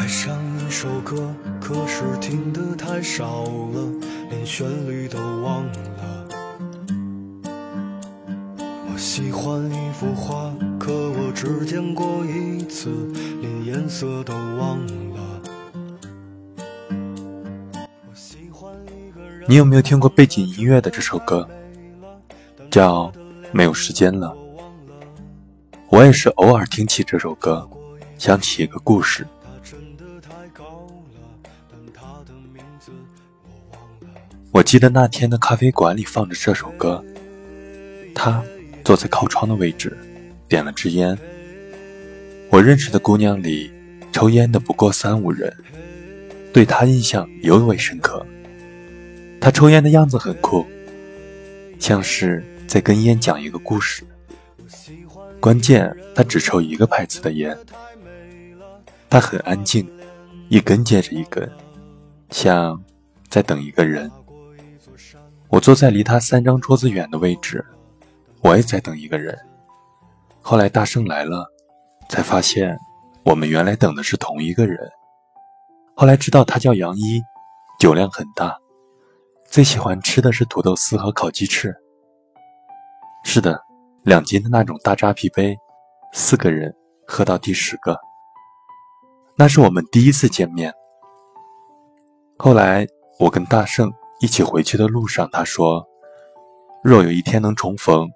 [0.00, 0.34] 爱上
[0.66, 1.30] 一首歌，
[1.60, 3.86] 可是听得太少了，
[4.30, 6.26] 连旋律都忘了。
[8.64, 12.88] 我喜欢一幅画，可我只见过一次，
[13.42, 15.42] 连颜色都忘了。
[18.08, 21.46] 我喜欢一个人你有没有听过背景音乐的这首歌？
[22.70, 23.08] 叫
[23.52, 24.34] 《没有时间了》。
[25.90, 27.68] 我也是偶尔听起这首歌，
[28.16, 29.26] 想起一个故事。
[34.52, 37.02] 我记得那天的咖啡馆里放着这首歌，
[38.12, 38.42] 他
[38.84, 39.96] 坐在靠窗的位置，
[40.48, 41.16] 点了支烟。
[42.50, 43.70] 我认识的姑娘里，
[44.10, 45.56] 抽烟的不过三五人，
[46.52, 48.26] 对他印象尤为深刻。
[49.40, 50.66] 他抽烟的样子很酷，
[51.78, 54.02] 像是在跟烟讲一个故事。
[55.38, 57.56] 关键他只抽一个牌子的烟，
[59.08, 59.88] 他很安静，
[60.48, 61.48] 一根接着一根，
[62.30, 62.82] 像
[63.28, 64.10] 在等一个人。
[65.50, 67.64] 我坐在离他三张桌子远的位置，
[68.40, 69.36] 我也在等一个人。
[70.40, 71.44] 后来大圣来了，
[72.08, 72.78] 才发现
[73.24, 74.78] 我们原来等的是同一个人。
[75.96, 77.20] 后来知道他叫杨一，
[77.80, 78.56] 酒量很大，
[79.48, 81.74] 最喜欢吃的是土豆丝和烤鸡翅。
[83.24, 83.60] 是的，
[84.04, 85.58] 两斤的那种大扎啤杯，
[86.12, 86.72] 四个人
[87.08, 87.98] 喝到第十个。
[89.36, 90.72] 那是我们第一次见面。
[92.38, 92.86] 后来
[93.18, 93.92] 我跟大圣。
[94.20, 95.86] 一起回去的路上，他说
[96.84, 98.06] ：“若有一天能重逢，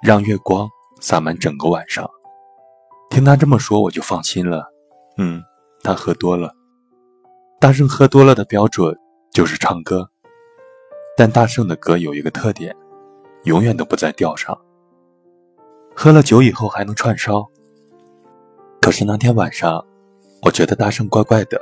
[0.00, 0.68] 让月光
[1.00, 2.08] 洒满整个晚上。”
[3.10, 4.72] 听他这么说，我就放心了。
[5.18, 5.42] 嗯，
[5.82, 6.54] 他喝多了。
[7.60, 8.96] 大圣喝多了的标准
[9.32, 10.08] 就是唱歌，
[11.16, 12.74] 但大圣的歌有一个特点，
[13.44, 14.56] 永远都不在调上。
[15.94, 17.44] 喝了酒以后还能串烧。
[18.80, 19.84] 可是那天晚上，
[20.42, 21.60] 我觉得大圣怪怪的，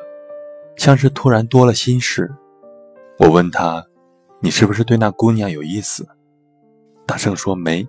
[0.76, 2.30] 像是突然多了心事。
[3.20, 3.84] 我问他
[4.40, 6.08] ：“你是不是对那姑娘有意思？”
[7.04, 7.86] 大圣说：“没。”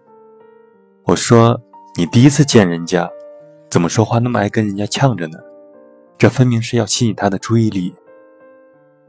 [1.08, 1.58] 我说
[1.96, 3.09] ：“你第一次见人家，
[3.70, 5.40] 怎么说话那么爱跟人家呛着呢？
[6.18, 7.96] 这分明是要吸引他的注意力。”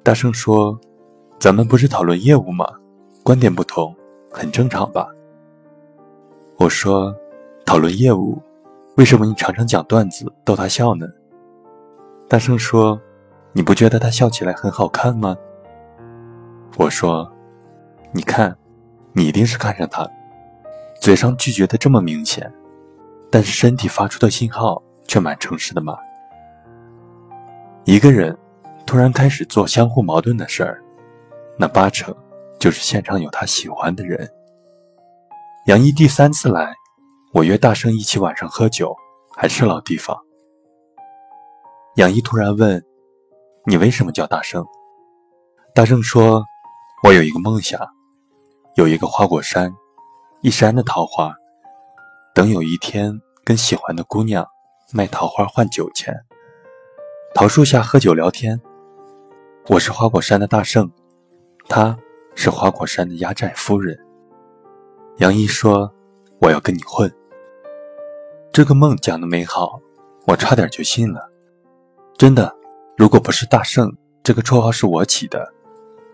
[0.04, 0.78] 大圣说
[1.40, 2.66] ：“咱们不是讨论业务吗？
[3.24, 3.92] 观点不同，
[4.30, 5.08] 很正常吧？”
[6.56, 7.12] 我说
[7.66, 8.40] ：“讨论业务，
[8.96, 11.04] 为什么你常常讲段子逗他笑呢？”
[12.30, 13.00] 大圣说
[13.52, 15.36] ：“你不觉得他笑起来很好看吗？”
[16.78, 17.30] 我说
[18.12, 18.56] ：“你看，
[19.12, 20.08] 你一定是看上他，
[21.00, 22.50] 嘴上拒绝的这么明显，
[23.30, 25.98] 但是身体发出的信号却蛮诚实的嘛。
[27.84, 28.36] 一个人
[28.86, 30.82] 突然开始做相互矛盾的事儿，
[31.58, 32.14] 那八成
[32.58, 34.28] 就是现场有他喜欢的人。”
[35.66, 36.74] 杨一第三次来，
[37.34, 38.96] 我约大圣一起晚上喝酒，
[39.36, 40.16] 还是老地方。
[41.96, 42.82] 杨一突然问
[43.68, 44.64] ：“你为什么叫大圣？”
[45.74, 46.42] 大圣说。
[47.04, 47.80] 我有一个梦想，
[48.76, 49.74] 有一个花果山，
[50.40, 51.34] 一山的桃花。
[52.32, 54.46] 等有一天跟喜欢的姑娘
[54.92, 56.14] 卖桃花换酒钱，
[57.34, 58.60] 桃树下喝酒聊天。
[59.66, 60.88] 我是花果山的大圣，
[61.68, 61.98] 她
[62.36, 63.98] 是花果山的压寨夫人。
[65.16, 65.92] 杨一说
[66.40, 67.12] ：“我要跟你混。”
[68.52, 69.80] 这个梦讲的美好，
[70.28, 71.28] 我差点就信了。
[72.16, 72.54] 真的，
[72.96, 73.92] 如果不是大圣
[74.22, 75.52] 这个绰号是我起的。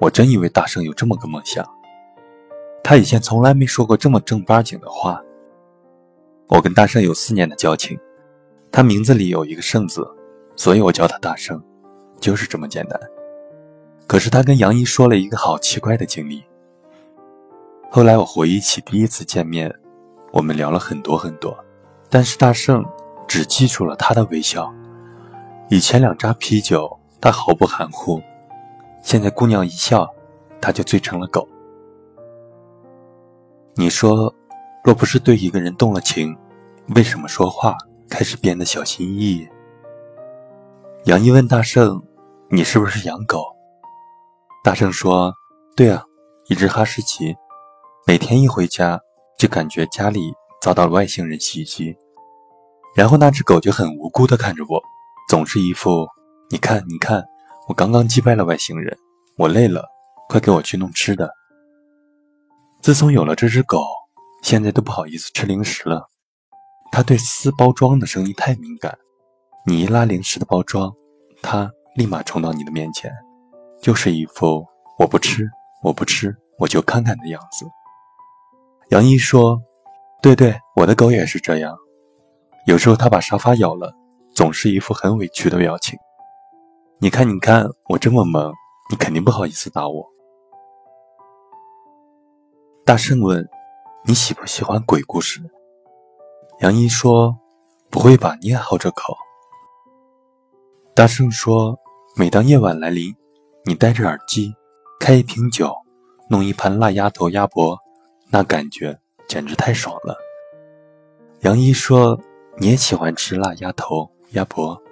[0.00, 1.66] 我真以为大圣有这么个梦想，
[2.84, 5.20] 他以前从来没说过这么正八经的话。
[6.48, 7.98] 我跟大圣有四年的交情，
[8.70, 10.08] 他名字里有一个圣字，
[10.56, 11.62] 所以我叫他大圣，
[12.20, 12.98] 就是这么简单。
[14.06, 16.42] 可是他跟杨一说了一个好奇怪的经历。
[17.90, 19.74] 后来我回忆起第一次见面，
[20.32, 21.54] 我们聊了很多很多，
[22.08, 22.84] 但是大圣
[23.26, 24.72] 只记住了他的微笑。
[25.68, 28.22] 以前两扎啤酒，他毫不含糊。
[29.02, 30.08] 现在姑娘一笑，
[30.60, 31.48] 他就醉成了狗。
[33.74, 34.34] 你说，
[34.84, 36.36] 若不是对一个人动了情，
[36.96, 37.76] 为什么说话
[38.10, 39.48] 开始变得小心翼翼？
[41.04, 42.02] 杨一问大圣
[42.50, 43.44] ：“你是不是养狗？”
[44.64, 45.32] 大圣说
[45.76, 46.02] ：“对啊，
[46.48, 47.34] 一只哈士奇，
[48.06, 49.00] 每天一回家
[49.38, 51.96] 就感觉家里遭到了外星人袭击，
[52.96, 54.82] 然后那只狗就很无辜地看着我，
[55.28, 56.06] 总是一副
[56.50, 57.24] 你看你看。”
[57.68, 58.96] 我刚刚击败了外星人，
[59.36, 59.86] 我累了，
[60.26, 61.30] 快给我去弄吃的。
[62.80, 63.84] 自从有了这只狗，
[64.42, 66.08] 现在都不好意思吃零食了。
[66.90, 68.96] 它对撕包装的声音太敏感，
[69.66, 70.90] 你一拉零食的包装，
[71.42, 73.12] 它立马冲到你的面前，
[73.82, 74.66] 就是一副
[74.98, 75.46] 我不吃，
[75.82, 77.66] 我不吃，我就看看的样子。
[78.88, 79.60] 杨一说
[80.22, 81.76] ：“对对，我的狗也是这样。
[82.66, 83.92] 有时候它把沙发咬了，
[84.34, 85.98] 总是一副很委屈的表情。”
[87.00, 88.52] 你看，你看，我这么萌，
[88.90, 90.04] 你肯定不好意思打我。”
[92.84, 93.48] 大圣问
[94.04, 95.40] ：“你喜不喜欢鬼故事？”
[96.58, 97.38] 杨一说
[97.88, 99.16] ：“不会吧，你也好这口。”
[100.92, 101.78] 大圣说
[102.18, 103.14] ：“每当夜晚来临，
[103.64, 104.52] 你戴着耳机，
[104.98, 105.72] 开一瓶酒，
[106.28, 107.78] 弄一盘辣鸭头、鸭脖，
[108.28, 108.98] 那感觉
[109.28, 110.16] 简直太爽了。”
[111.42, 112.18] 杨一说
[112.58, 114.82] ：“你也喜欢吃辣鸭头、鸭脖？”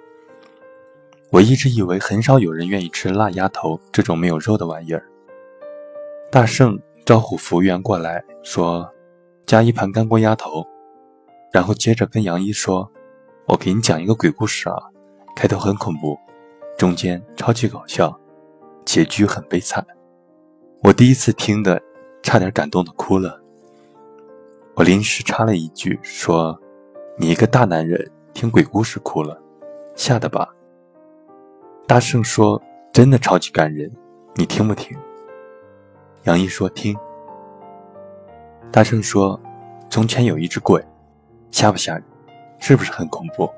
[1.29, 5.03] 我一直以为很少有人愿意吃辣鸭头这种没有肉的玩意儿。
[6.31, 8.89] 大圣招呼服务员过来，说
[9.45, 10.65] ：“加一盘干锅鸭头。”
[11.51, 12.89] 然后接着跟杨一说
[13.47, 14.75] ：“我给你讲一个鬼故事啊。”
[15.35, 16.17] 开头很恐怖，
[16.77, 18.17] 中间超级搞笑，
[18.85, 19.85] 结局很悲惨。
[20.83, 21.81] 我第一次听的，
[22.23, 23.39] 差点感动的哭了。
[24.75, 26.59] 我临时插了一句说
[27.17, 29.39] ：“你一个大男人听鬼故事哭了，
[29.95, 30.53] 吓得吧？”
[31.87, 32.61] 大圣说
[32.91, 33.89] ：“真的超级感人，
[34.35, 34.95] 你听不听？”
[36.23, 36.93] 杨毅说：“听。”
[38.69, 39.39] 大圣说
[39.89, 40.85] ：“从前有一只鬼，
[41.49, 42.03] 吓不吓人？
[42.59, 43.49] 是不是很恐怖？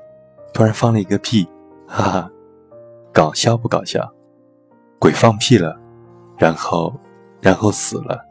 [0.54, 1.44] 突然放了一个屁。”
[1.88, 2.30] 哈哈，
[3.12, 4.08] 搞笑不搞笑？
[5.00, 5.76] 鬼放屁了，
[6.38, 6.94] 然后，
[7.40, 8.24] 然后死了，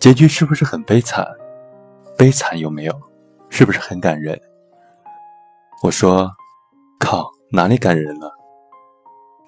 [0.00, 1.24] 结局是不是很悲惨？
[2.16, 3.00] 悲惨有没有？
[3.48, 4.36] 是不是很感人？
[5.84, 6.28] 我说，
[6.98, 8.34] 靠，哪里感人了？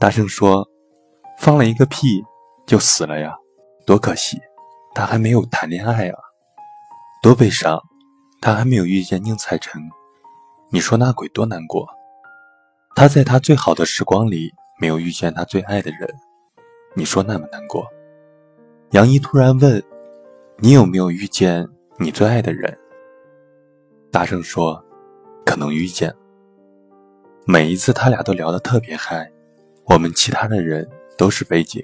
[0.00, 0.66] 大声说，
[1.36, 2.24] 放了一个屁
[2.66, 3.36] 就死了呀，
[3.84, 4.40] 多可惜，
[4.94, 6.18] 他还没有谈恋爱啊，
[7.22, 7.78] 多悲伤，
[8.40, 9.78] 他还没有遇见宁采臣，
[10.70, 11.86] 你说那鬼多难过？
[12.96, 14.50] 他在他最好的时光里
[14.80, 16.08] 没有遇见他最爱的人，
[16.94, 17.86] 你说那么难过？
[18.92, 19.84] 杨一突然问
[20.56, 21.68] ：“你有没有遇见
[21.98, 22.74] 你最爱的人？”
[24.10, 24.82] 大声说
[25.44, 26.10] ：“可能遇见。”
[27.46, 29.30] 每一次他俩都聊得特别嗨，
[29.84, 30.88] 我们其他的人
[31.18, 31.82] 都是背景，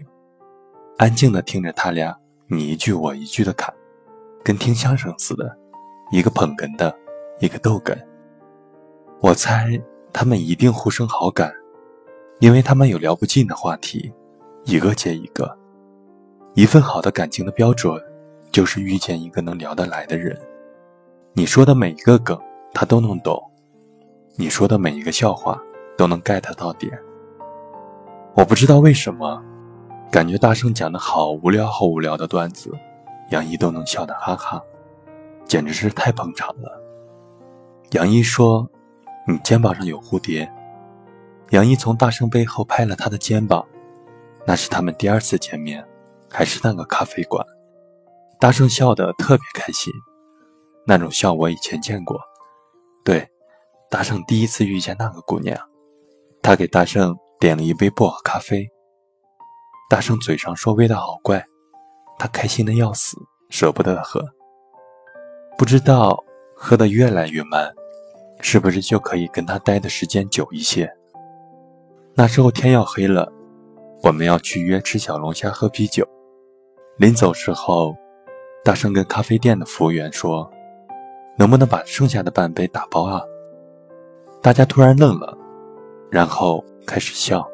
[0.99, 2.17] 安静的听着他俩
[2.49, 3.73] 你一句我一句的侃，
[4.45, 5.57] 跟听相声似的，
[6.11, 6.95] 一个捧哏的，
[7.41, 7.97] 一个逗哏。
[9.21, 9.81] 我猜。
[10.13, 11.53] 他们一定互生好感，
[12.41, 14.11] 因为他们有聊不尽的话题，
[14.65, 15.55] 一个接一个。
[16.55, 18.03] 一份好的感情的标准，
[18.51, 20.35] 就是遇见一个能聊得来的人。
[21.35, 22.41] 你说的每一个梗，
[22.73, 23.37] 他都能懂；
[24.37, 25.61] 你说的每一个笑话，
[25.99, 26.99] 都能 get 到点。
[28.37, 29.43] 我不知道为什么，
[30.13, 32.71] 感觉大圣讲的好无聊、好无聊的段子，
[33.31, 34.63] 杨一都能笑得哈哈，
[35.47, 36.81] 简直是太捧场了。
[37.93, 38.69] 杨一说。
[39.29, 40.49] 你肩膀上有蝴蝶，
[41.51, 43.67] 杨一从大圣背后拍了他的肩膀，
[44.45, 45.85] 那是他们第二次见面，
[46.31, 47.45] 还是那个咖啡馆。
[48.39, 49.93] 大圣笑得特别开心，
[50.87, 52.21] 那种笑我以前见过。
[53.05, 53.29] 对，
[53.91, 55.59] 大圣第一次遇见那个姑娘，
[56.41, 58.69] 他给大圣点了一杯薄荷咖啡。
[59.89, 61.45] 大圣嘴上说味道好怪，
[62.19, 63.17] 他开心的要死，
[63.51, 64.25] 舍不得喝。
[65.57, 66.23] 不知道
[66.55, 67.73] 喝得越来越慢。
[68.43, 70.95] 是不是就可以跟他待的时间久一些？
[72.15, 73.33] 那时候天要黑了，
[74.03, 76.07] 我们要去约吃小龙虾、喝啤酒。
[76.99, 77.97] 临走时候，
[78.63, 80.49] 大圣跟咖啡店的服务员说
[81.39, 83.23] ：“能不能把剩下的半杯打包啊？”
[84.43, 85.37] 大家突然愣了，
[86.11, 87.47] 然后开始笑。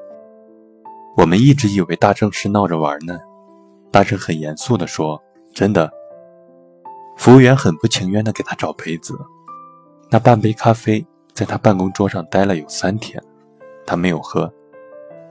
[1.17, 3.19] 我们一直以为大正是闹着玩呢。
[3.91, 5.91] 大正很严肃地说：“真的。”
[7.17, 9.15] 服务员很不情愿地给他找杯子。
[10.11, 11.05] 那半杯咖啡
[11.35, 13.23] 在他办公桌上待了有三天，
[13.87, 14.53] 他没有喝。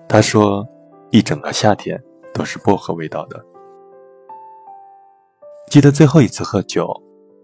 [0.07, 0.67] 他说，
[1.09, 2.01] 一整个夏天
[2.33, 3.43] 都是薄荷味道的。
[5.69, 6.91] 记得最后一次喝酒，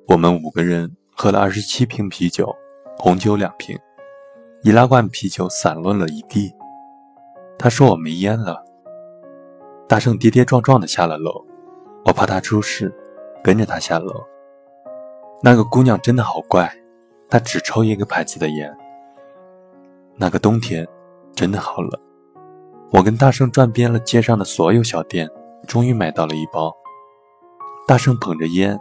[0.07, 2.55] 我们五个人喝了二十七瓶啤酒，
[2.98, 3.77] 红酒两瓶，
[4.63, 6.53] 易拉罐啤酒散落了一地。
[7.57, 8.63] 他说我没烟了。
[9.87, 11.45] 大圣跌跌撞撞的下了楼，
[12.05, 12.93] 我怕他出事，
[13.43, 14.13] 跟着他下楼。
[15.41, 16.71] 那个姑娘真的好怪。
[17.29, 18.73] 她只抽一个牌子的烟。
[20.15, 20.87] 那个冬天，
[21.35, 21.91] 真的好冷。
[22.89, 25.29] 我跟大圣转遍了街上的所有小店，
[25.67, 26.73] 终于买到了一包。
[27.85, 28.79] 大圣捧着烟，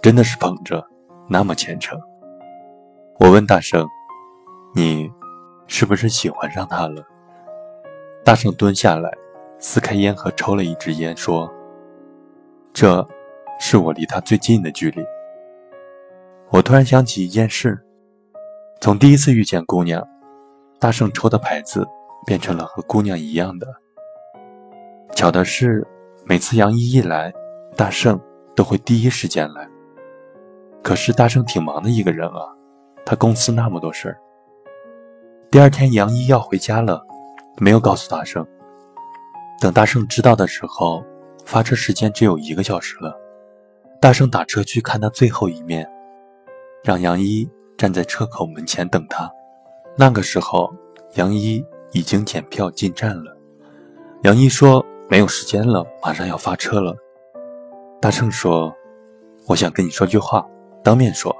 [0.00, 0.82] 真的是捧着，
[1.28, 2.00] 那么虔诚。
[3.20, 3.86] 我问大圣
[4.76, 5.10] ：“你
[5.66, 7.02] 是不是喜欢上他了？”
[8.22, 9.10] 大圣蹲下来，
[9.58, 11.50] 撕开烟盒，抽了一支烟，说
[12.74, 13.08] ：“这，
[13.58, 15.02] 是我离他最近的距离。”
[16.52, 17.82] 我突然想起一件事：
[18.82, 20.06] 从第一次遇见姑娘，
[20.78, 21.88] 大圣抽的牌子
[22.26, 23.66] 变成了和姑娘一样的。
[25.14, 25.86] 巧的是，
[26.26, 27.32] 每次杨一一来，
[27.76, 28.20] 大圣
[28.54, 29.66] 都会第一时间来。
[30.82, 32.54] 可是大圣挺忙的一个人啊，
[33.06, 34.20] 他公司那么多事儿。
[35.56, 37.02] 第二天杨一要回家了，
[37.56, 38.46] 没有告诉大圣。
[39.58, 41.02] 等大圣知道的时候，
[41.46, 43.18] 发车时间只有一个小时了。
[43.98, 45.90] 大圣打车去看他最后一面，
[46.84, 49.32] 让杨一站在车口门前等他。
[49.96, 50.70] 那个时候，
[51.14, 53.34] 杨一已经检票进站了。
[54.24, 56.94] 杨一说：“没有时间了，马上要发车了。”
[57.98, 58.70] 大圣说
[59.48, 60.46] ：“我想跟你说句话，
[60.84, 61.34] 当面说。”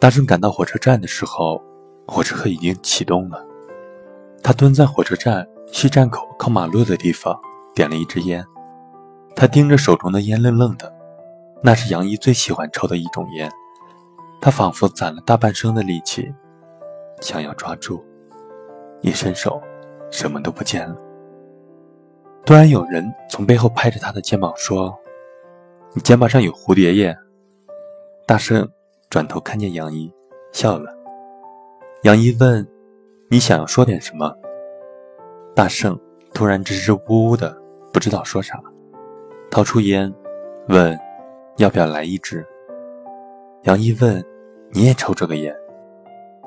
[0.00, 1.62] 大圣赶到火车站的时候，
[2.10, 3.46] 火车已经启动了。
[4.42, 7.40] 他蹲在火车站西站口靠马路的地方，
[7.72, 8.44] 点了一支烟。
[9.36, 10.92] 他盯着手中的烟，愣愣的。
[11.62, 13.48] 那是杨一最喜欢抽的一种烟。
[14.40, 16.34] 他仿佛攒了大半生的力气，
[17.20, 18.04] 想要抓住，
[19.02, 19.62] 一伸手，
[20.10, 20.96] 什么都不见了。
[22.44, 24.92] 突然有人从背后拍着他的肩膀说
[25.94, 27.16] ：“你肩膀上有蝴蝶叶。”
[28.26, 28.68] 大圣
[29.08, 30.12] 转头看见杨一，
[30.50, 30.99] 笑了。
[32.02, 32.66] 杨一问
[33.28, 34.34] ：“你想要说点什么？”
[35.54, 35.98] 大圣
[36.32, 37.54] 突然支支吾吾的，
[37.92, 38.58] 不知道说啥，
[39.50, 40.10] 掏出烟，
[40.68, 40.98] 问
[41.58, 42.42] ：“要不要来一支？”
[43.64, 44.24] 杨一问
[44.72, 45.54] ：“你也抽这个烟？”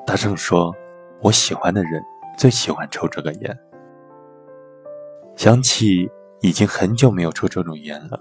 [0.04, 0.74] 大圣说
[1.22, 2.02] ：“我喜欢的人
[2.36, 3.58] 最喜欢抽这个烟。”
[5.38, 8.20] 想起已经很久没有抽这种烟了，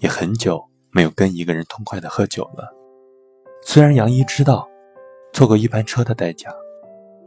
[0.00, 2.68] 也很久没有跟一个人痛快的喝酒了。
[3.64, 4.68] 虽然杨一知道
[5.32, 6.54] 错过一班车的代价，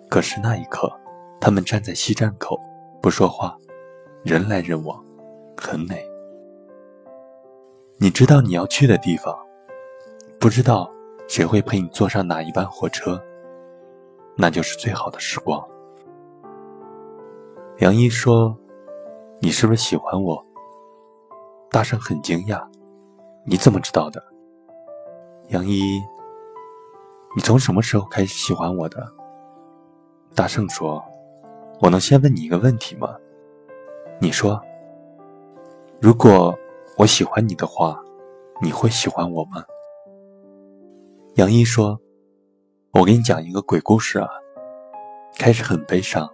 [0.09, 0.91] 可是那一刻，
[1.39, 2.59] 他们站在西站口，
[3.01, 3.57] 不说话，
[4.24, 5.03] 人来人往，
[5.57, 6.05] 很美。
[7.97, 9.38] 你知道你要去的地方，
[10.39, 10.89] 不知道
[11.27, 13.21] 谁会陪你坐上哪一班火车，
[14.38, 15.65] 那就是最好的时光。
[17.79, 18.55] 杨一说。
[19.41, 20.43] 你是不是喜欢我？
[21.69, 22.65] 大圣很惊讶，
[23.45, 24.24] 你怎么知道的？
[25.50, 26.01] 杨一，
[27.36, 29.06] 你从什么时候开始喜欢我的？
[30.34, 31.04] 大圣说
[31.82, 33.13] ：“我能先问你一个问题吗？
[34.22, 34.62] 你说，
[36.00, 36.58] 如果
[36.98, 38.00] 我喜欢你的话，
[38.62, 39.62] 你会喜欢我吗？”
[41.36, 42.00] 杨一说
[42.94, 44.30] ：“我给你讲一个鬼故事啊，
[45.38, 46.30] 开始很悲伤，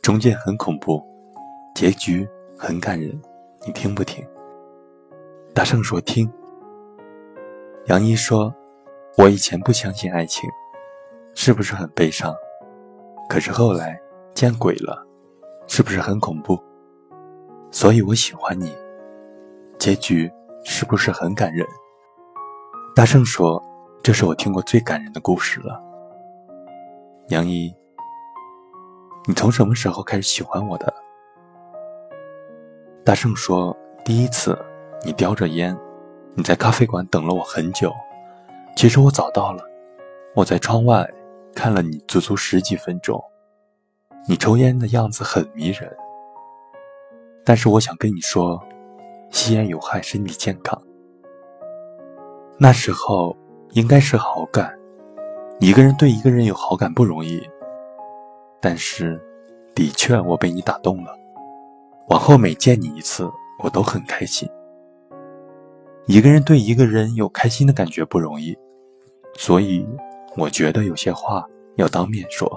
[0.00, 1.04] 中间很恐怖。”
[1.76, 2.26] 结局
[2.58, 3.20] 很感人，
[3.66, 4.26] 你听不听？
[5.52, 6.30] 大圣说听。
[7.86, 8.52] 杨一说
[9.18, 10.48] ：“我以前不相信爱情，
[11.34, 12.34] 是不是很悲伤？
[13.28, 14.00] 可是后来
[14.34, 15.06] 见鬼了，
[15.66, 16.58] 是不是很恐怖？
[17.70, 18.74] 所以我喜欢你。
[19.78, 20.30] 结局
[20.64, 21.66] 是不是很感人？”
[22.94, 23.62] 大圣说
[24.02, 25.82] ：“这是我听过最感人的故事了。”
[27.28, 27.74] 杨一，
[29.26, 30.92] 你从什么时候开始喜欢我的？
[33.04, 34.58] 大圣说：“第一次，
[35.04, 35.76] 你叼着烟，
[36.34, 37.92] 你在咖啡馆等了我很久。
[38.76, 39.62] 其实我早到了，
[40.34, 41.08] 我在窗外
[41.54, 43.22] 看了你足足十几分钟。
[44.28, 45.90] 你抽烟的样子很迷人，
[47.44, 48.62] 但是我想跟你说，
[49.30, 50.80] 吸烟有害身体健康。
[52.58, 53.36] 那时候
[53.72, 54.78] 应该是好感，
[55.58, 57.42] 一个人对一个人有好感不容易，
[58.60, 59.20] 但是，
[59.74, 61.16] 的确我被你打动了。”
[62.08, 63.30] 往后每见你一次，
[63.62, 64.48] 我都很开心。
[66.10, 68.58] 一个人对一个人有开心的感觉不容易，
[69.34, 69.86] 所以
[70.36, 72.50] 我觉得有些话要当面说。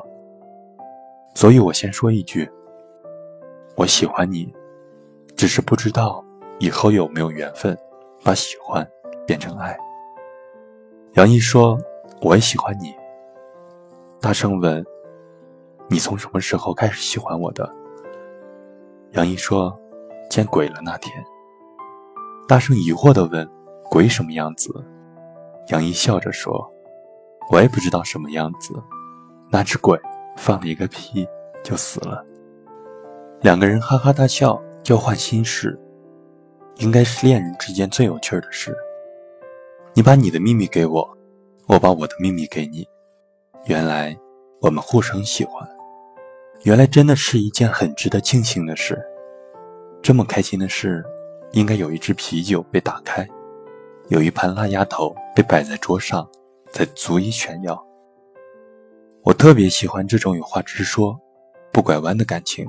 [1.35, 2.49] 所以我先说一句：
[3.75, 4.51] 我喜欢你，
[5.35, 6.25] 只是不知道
[6.57, 7.77] 以后有没有缘分
[8.23, 8.83] 把喜欢
[9.27, 9.77] 变成爱。
[11.13, 11.77] 杨一说
[12.21, 12.91] ：“我也喜欢你。”
[14.19, 14.83] 大声问
[15.87, 17.71] ：“你从什么时候开始喜欢我的？”
[19.13, 19.79] 杨一说
[20.27, 21.13] ：“见鬼了那天。”
[22.47, 23.49] 大圣疑惑地问
[23.89, 24.69] ：“鬼什么样子？”
[25.69, 26.69] 杨一笑着说
[27.51, 28.73] ：“我也不知道什么样子。
[29.49, 29.99] 那只鬼
[30.35, 31.25] 放了一个屁
[31.63, 32.23] 就死了。”
[33.41, 35.77] 两个人哈哈大笑，交换心事，
[36.77, 38.75] 应该是恋人之间最有趣的事。
[39.93, 41.17] 你把你的秘密给我，
[41.67, 42.87] 我把我的秘密给你。
[43.67, 44.17] 原来
[44.59, 45.67] 我们互相喜欢。
[46.63, 49.01] 原来真的是一件很值得庆幸的事。
[50.01, 51.05] 这么开心的事，
[51.53, 53.27] 应该有一支啤酒被打开，
[54.09, 56.27] 有一盘辣鸭头被摆在桌上，
[56.71, 57.81] 才足以炫耀。
[59.23, 61.17] 我特别喜欢这种有话直说、
[61.71, 62.67] 不拐弯的感情，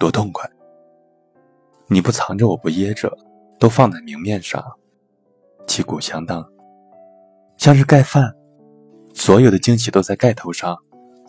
[0.00, 0.50] 多痛快！
[1.86, 3.16] 你不藏着，我不掖着，
[3.58, 4.62] 都放在明面上，
[5.66, 6.44] 旗鼓相当，
[7.56, 8.34] 像是盖饭，
[9.14, 10.76] 所有的惊喜都在盖头上，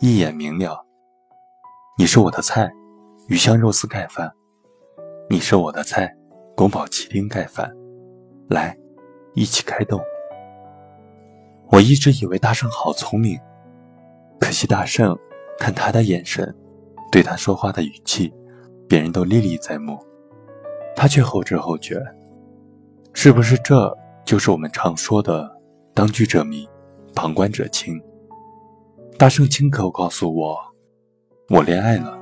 [0.00, 0.84] 一眼明了。
[1.96, 2.68] 你是我的菜，
[3.28, 4.28] 鱼香肉丝盖饭；
[5.30, 6.12] 你是我的菜，
[6.56, 7.70] 宫保鸡丁盖饭。
[8.48, 8.74] 来，
[9.34, 10.00] 一起开动。
[11.70, 13.38] 我一直以为大圣好聪明，
[14.40, 15.14] 可惜大圣
[15.58, 16.56] 看他的眼神，
[17.12, 18.32] 对他说话的语气，
[18.88, 19.98] 别人都历历在目，
[20.96, 22.02] 他却后知后觉。
[23.12, 23.94] 是不是这
[24.24, 25.54] 就是我们常说的
[25.92, 26.66] “当局者迷，
[27.14, 28.00] 旁观者清”？
[29.18, 30.58] 大圣亲口告诉我，
[31.50, 32.18] 我恋爱了。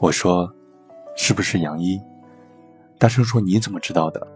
[0.00, 0.52] 我说，
[1.16, 1.98] 是不是杨一？
[2.98, 4.26] 大声说：“你怎么知道的？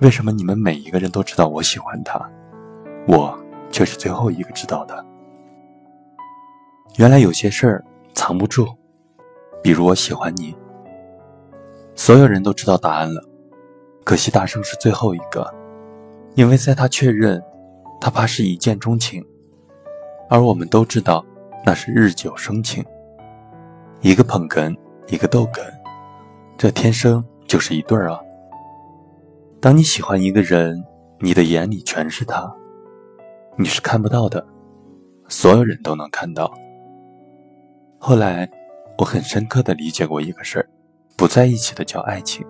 [0.00, 2.20] 为什么你们每一个人都知道我喜欢他，
[3.06, 3.38] 我
[3.70, 5.06] 却是最后一个知道的？
[6.96, 8.66] 原来有些事儿藏不住，
[9.62, 10.52] 比如我喜欢你，
[11.94, 13.22] 所有人都知道答案了，
[14.02, 15.48] 可惜大圣是最后一个，
[16.34, 17.40] 因为在他确认，
[18.00, 19.24] 他怕是一见钟情，
[20.28, 21.24] 而我们都知道
[21.64, 22.84] 那是日久生情，
[24.00, 25.60] 一个捧哏，一个逗哏，
[26.58, 27.24] 这天生。”
[27.54, 28.18] 就是一对儿啊！
[29.60, 30.84] 当你喜欢一个人，
[31.20, 32.52] 你的眼里全是他，
[33.56, 34.44] 你是看不到的，
[35.28, 36.52] 所有人都能看到。
[37.96, 38.50] 后来，
[38.98, 40.68] 我很深刻的理解过一个事儿：
[41.16, 42.44] 不在一起的叫爱情，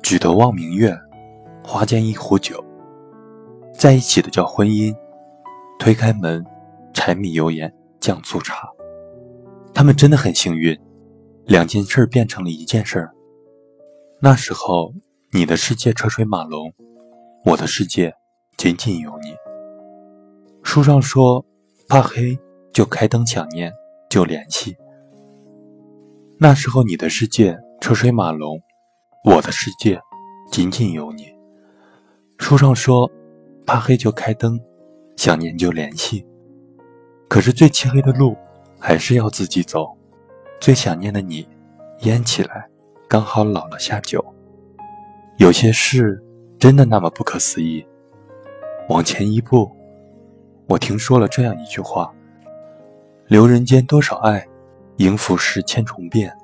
[0.00, 0.96] 举头望明月，
[1.64, 2.54] 花间一壶酒；
[3.76, 4.94] 在一起的叫婚姻，
[5.76, 6.46] 推开门，
[6.92, 8.68] 柴米油盐酱醋茶。
[9.74, 10.78] 他们真的很幸运，
[11.46, 13.10] 两件事变成了一件事儿。
[14.24, 14.94] 那时候，
[15.32, 16.72] 你的世界车水马龙，
[17.44, 18.10] 我的世界
[18.56, 19.34] 仅仅有你。
[20.62, 21.44] 书上说，
[21.90, 22.34] 怕黑
[22.72, 23.70] 就开灯，想念
[24.08, 24.74] 就联系。
[26.38, 28.58] 那时候，你的世界车水马龙，
[29.26, 30.00] 我的世界
[30.50, 31.26] 仅仅有你。
[32.38, 33.10] 书上说，
[33.66, 34.58] 怕黑就开灯，
[35.18, 36.26] 想念就联系。
[37.28, 38.34] 可是最漆黑的路
[38.80, 39.94] 还是要自己走，
[40.62, 41.46] 最想念的你，
[42.04, 42.66] 烟起来。
[43.14, 44.20] 刚好老了下酒，
[45.36, 46.20] 有些事
[46.58, 47.86] 真的那么不可思议。
[48.88, 49.70] 往前一步，
[50.66, 52.12] 我听说了这样一句话：
[53.28, 54.44] 留人间多少爱，
[54.96, 56.36] 迎浮世千重变。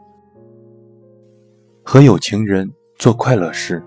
[1.82, 3.84] 和有情人做快乐事，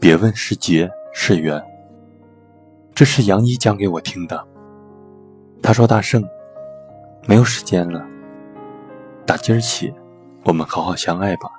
[0.00, 1.62] 别问是劫是缘。
[2.94, 4.42] 这是杨一讲给我听的。
[5.62, 6.26] 他说：“大圣，
[7.26, 8.02] 没有时间了，
[9.26, 9.92] 打今儿起，
[10.44, 11.50] 我们好好相爱吧。”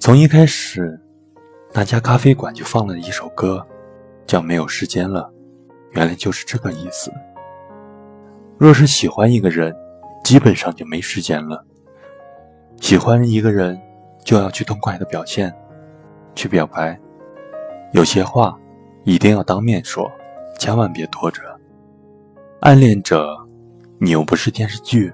[0.00, 0.98] 从一开始，
[1.72, 3.66] 那家咖啡馆就放了一首歌，
[4.26, 5.22] 叫《没有时间了》，
[5.90, 7.12] 原来就是这个意思。
[8.56, 9.74] 若是喜欢一个人，
[10.24, 11.64] 基本上就没时间了。
[12.80, 13.78] 喜欢一个人，
[14.24, 15.52] 就要去痛快的表现，
[16.34, 16.98] 去表白。
[17.92, 18.56] 有些话
[19.04, 20.10] 一定要当面说，
[20.58, 21.42] 千万别拖着。
[22.60, 23.36] 暗恋者，
[23.98, 25.12] 你又不是电视剧，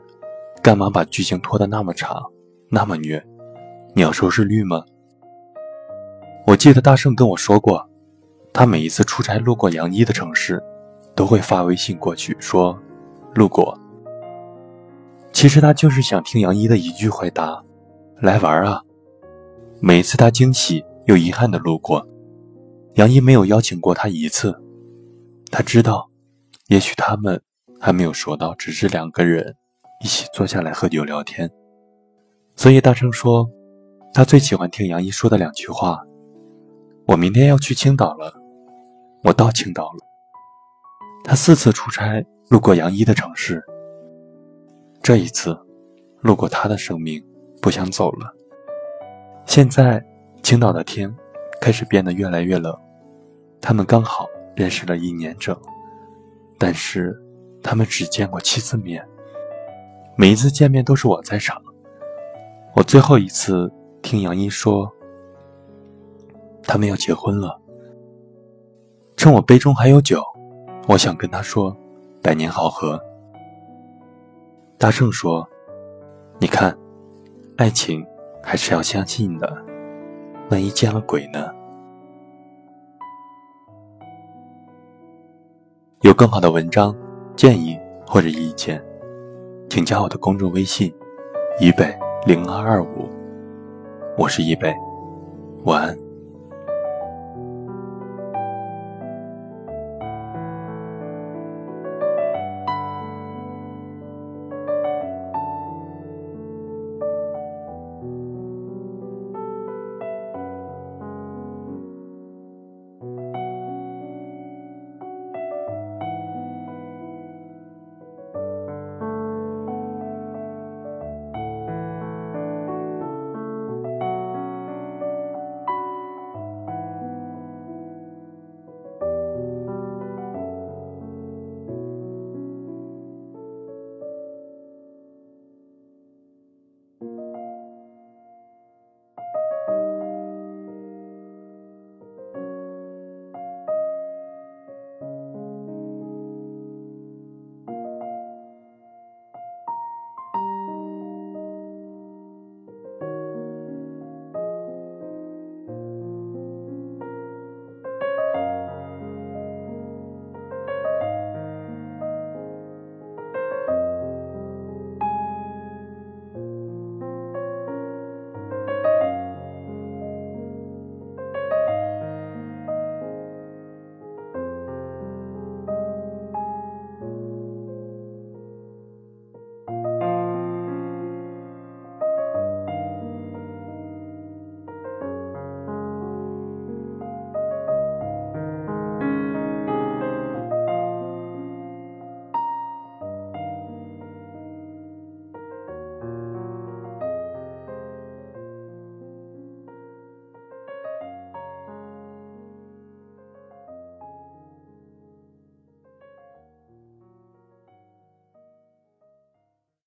[0.62, 2.22] 干嘛把剧情拖得那么长，
[2.68, 3.24] 那么虐？
[3.96, 4.84] 你要收视率吗？
[6.48, 7.88] 我记得大圣跟我说过，
[8.52, 10.60] 他每一次出差路过杨一的城市，
[11.14, 12.76] 都会发微信过去说
[13.36, 13.78] ：“路过。”
[15.32, 17.62] 其实他就是想听杨一的一句回答
[18.20, 18.82] ：“来玩啊！”
[19.80, 22.04] 每一次他惊喜又遗憾的路过，
[22.94, 24.60] 杨一没有邀请过他一次。
[25.52, 26.10] 他知道，
[26.66, 27.40] 也许他们
[27.78, 29.54] 还没有说到，只是两个人
[30.02, 31.48] 一起坐下来喝酒聊天。
[32.56, 33.48] 所以大圣说。
[34.14, 36.00] 他最喜欢听杨一说的两句话
[37.08, 38.32] ：“我明天要去青岛了，
[39.24, 40.06] 我到青岛了。”
[41.26, 43.60] 他四次出差路过杨一的城市，
[45.02, 45.58] 这一次
[46.20, 47.20] 路过他的生命，
[47.60, 48.32] 不想走了。
[49.46, 50.00] 现在
[50.44, 51.12] 青岛的天
[51.60, 52.72] 开始变得越来越冷，
[53.60, 55.60] 他们刚好认识了一年整，
[56.56, 57.12] 但是
[57.64, 59.04] 他们只见过七次面，
[60.16, 61.60] 每一次见面都是我在场。
[62.76, 63.68] 我最后一次。
[64.04, 64.92] 听杨一说，
[66.62, 67.58] 他们要结婚了。
[69.16, 70.22] 趁我杯中还有酒，
[70.86, 71.74] 我想跟他说
[72.22, 73.02] ：“百年好合。”
[74.76, 75.48] 大圣说
[76.38, 76.76] ：“你看，
[77.56, 78.04] 爱情
[78.42, 79.56] 还是要相信的，
[80.50, 81.50] 万一见了鬼呢？”
[86.02, 86.94] 有更好的文章、
[87.34, 87.74] 建议
[88.06, 88.84] 或者意见，
[89.70, 90.94] 请加我的公众微信：
[91.58, 93.08] 一北零二二五。
[94.16, 94.72] 我是一北，
[95.64, 96.03] 晚安。